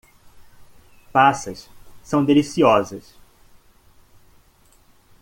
[1.13, 1.69] Passas
[2.01, 3.13] são deliciosas.